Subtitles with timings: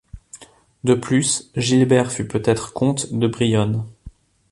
[0.83, 3.85] De plus, Gilbert fut peut-être comte de Brionne.